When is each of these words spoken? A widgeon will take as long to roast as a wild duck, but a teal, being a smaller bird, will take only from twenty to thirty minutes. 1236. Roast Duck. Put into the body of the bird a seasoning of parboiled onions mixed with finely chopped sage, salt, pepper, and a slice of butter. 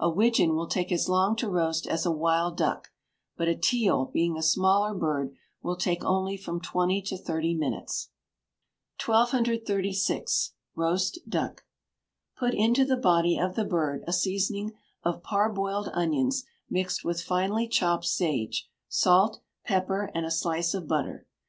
A 0.00 0.10
widgeon 0.10 0.56
will 0.56 0.66
take 0.66 0.90
as 0.90 1.08
long 1.08 1.36
to 1.36 1.48
roast 1.48 1.86
as 1.86 2.04
a 2.04 2.10
wild 2.10 2.56
duck, 2.56 2.88
but 3.36 3.46
a 3.46 3.54
teal, 3.54 4.06
being 4.06 4.36
a 4.36 4.42
smaller 4.42 4.92
bird, 4.92 5.36
will 5.62 5.76
take 5.76 6.02
only 6.04 6.36
from 6.36 6.60
twenty 6.60 7.00
to 7.02 7.16
thirty 7.16 7.54
minutes. 7.54 8.08
1236. 9.06 10.54
Roast 10.74 11.18
Duck. 11.28 11.62
Put 12.36 12.54
into 12.54 12.84
the 12.84 12.96
body 12.96 13.38
of 13.38 13.54
the 13.54 13.64
bird 13.64 14.02
a 14.08 14.12
seasoning 14.12 14.72
of 15.04 15.22
parboiled 15.22 15.90
onions 15.92 16.42
mixed 16.68 17.04
with 17.04 17.22
finely 17.22 17.68
chopped 17.68 18.06
sage, 18.06 18.68
salt, 18.88 19.38
pepper, 19.64 20.10
and 20.12 20.26
a 20.26 20.30
slice 20.32 20.74
of 20.74 20.88
butter. 20.88 21.28